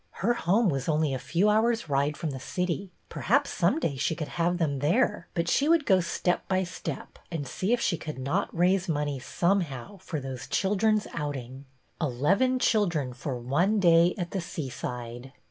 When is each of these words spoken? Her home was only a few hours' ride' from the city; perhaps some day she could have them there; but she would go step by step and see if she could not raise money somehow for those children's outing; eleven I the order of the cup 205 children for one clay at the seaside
Her 0.25 0.33
home 0.33 0.67
was 0.69 0.89
only 0.89 1.13
a 1.13 1.19
few 1.19 1.47
hours' 1.47 1.87
ride' 1.87 2.17
from 2.17 2.31
the 2.31 2.39
city; 2.39 2.91
perhaps 3.07 3.51
some 3.51 3.77
day 3.79 3.97
she 3.97 4.15
could 4.15 4.29
have 4.29 4.57
them 4.57 4.79
there; 4.79 5.27
but 5.35 5.47
she 5.47 5.69
would 5.69 5.85
go 5.85 5.99
step 5.99 6.47
by 6.47 6.63
step 6.63 7.19
and 7.29 7.47
see 7.47 7.71
if 7.71 7.79
she 7.79 7.99
could 7.99 8.17
not 8.17 8.49
raise 8.51 8.89
money 8.89 9.19
somehow 9.19 9.99
for 9.99 10.19
those 10.19 10.47
children's 10.47 11.05
outing; 11.13 11.65
eleven 12.01 12.55
I 12.55 12.57
the 12.57 12.57
order 12.57 12.57
of 12.57 12.57
the 12.57 12.57
cup 12.57 12.63
205 12.63 12.67
children 12.71 13.13
for 13.13 13.37
one 13.37 13.79
clay 13.79 14.15
at 14.17 14.31
the 14.31 14.41
seaside 14.41 15.33